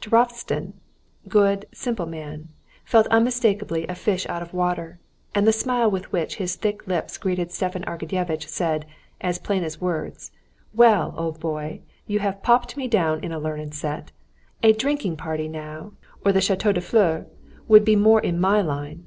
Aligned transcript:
Turovtsin—good, 0.00 1.66
simple 1.70 2.06
man—felt 2.06 3.06
unmistakably 3.06 3.86
a 3.86 3.94
fish 3.94 4.26
out 4.28 4.42
of 4.42 4.52
water, 4.52 4.98
and 5.32 5.46
the 5.46 5.52
smile 5.52 5.88
with 5.88 6.10
which 6.10 6.38
his 6.38 6.56
thick 6.56 6.84
lips 6.88 7.16
greeted 7.16 7.52
Stepan 7.52 7.84
Arkadyevitch 7.84 8.48
said, 8.48 8.84
as 9.20 9.38
plainly 9.38 9.66
as 9.66 9.80
words: 9.80 10.32
"Well, 10.74 11.14
old 11.16 11.38
boy, 11.38 11.82
you 12.08 12.18
have 12.18 12.42
popped 12.42 12.76
me 12.76 12.88
down 12.88 13.22
in 13.22 13.30
a 13.30 13.38
learned 13.38 13.76
set! 13.76 14.10
A 14.60 14.72
drinking 14.72 15.18
party 15.18 15.46
now, 15.46 15.92
or 16.24 16.32
the 16.32 16.40
Château 16.40 16.74
des 16.74 16.80
Fleurs, 16.80 17.26
would 17.68 17.84
be 17.84 17.94
more 17.94 18.20
in 18.20 18.40
my 18.40 18.60
line!" 18.62 19.06